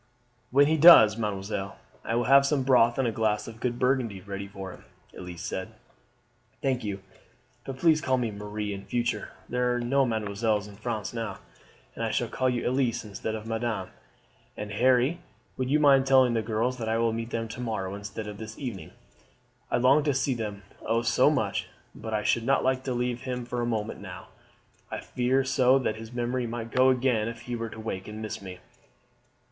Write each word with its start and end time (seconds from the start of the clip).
"When 0.49 0.65
he 0.65 0.77
does, 0.77 1.15
mademoiselle, 1.15 1.77
I 2.03 2.15
will 2.15 2.23
have 2.23 2.43
some 2.43 2.63
broth 2.63 2.97
and 2.97 3.07
a 3.07 3.11
glass 3.11 3.47
of 3.47 3.59
good 3.59 3.77
burgundy 3.77 4.19
ready 4.19 4.47
for 4.47 4.71
him," 4.71 4.85
Elise 5.15 5.43
said. 5.43 5.75
"Thank 6.59 6.83
you; 6.83 7.01
but 7.65 7.77
please 7.77 8.01
call 8.01 8.17
me 8.17 8.31
Marie 8.31 8.73
in 8.73 8.85
future. 8.85 9.29
There 9.47 9.75
are 9.75 9.79
no 9.79 10.03
mesdemoiselles 10.03 10.67
in 10.67 10.77
France 10.77 11.13
now, 11.13 11.37
and 11.93 12.03
I 12.03 12.09
shall 12.09 12.29
call 12.29 12.49
you 12.49 12.67
Elise 12.67 13.05
instead 13.05 13.35
of 13.35 13.45
Madame. 13.45 13.89
And 14.57 14.71
Harry, 14.71 15.19
would 15.55 15.69
you 15.69 15.79
mind 15.79 16.07
telling 16.07 16.33
the 16.33 16.41
girls 16.41 16.79
that 16.79 16.89
I 16.89 16.97
will 16.97 17.13
meet 17.13 17.29
them 17.29 17.47
to 17.49 17.61
morrow 17.61 17.93
instead 17.93 18.25
of 18.25 18.39
this 18.39 18.57
evening. 18.57 18.93
I 19.69 19.77
long 19.77 20.01
to 20.05 20.15
see 20.15 20.33
them, 20.33 20.63
oh 20.81 21.03
so, 21.03 21.25
so 21.25 21.29
much; 21.29 21.67
but 21.93 22.11
I 22.11 22.23
should 22.23 22.43
not 22.43 22.63
like 22.63 22.83
to 22.85 22.93
leave 22.95 23.21
him 23.21 23.45
for 23.45 23.61
a 23.61 23.67
moment 23.67 24.01
now. 24.01 24.29
I 24.89 24.99
fear 24.99 25.43
so 25.43 25.77
that 25.77 25.97
his 25.97 26.11
memory 26.11 26.47
might 26.47 26.71
go 26.71 26.89
again 26.89 27.27
if 27.27 27.41
he 27.41 27.55
were 27.55 27.69
to 27.69 27.79
wake 27.79 28.07
and 28.07 28.19
miss 28.19 28.41
me." 28.41 28.57